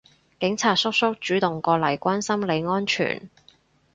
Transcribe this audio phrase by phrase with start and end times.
[0.39, 3.29] 警察叔叔主動過嚟關心你安全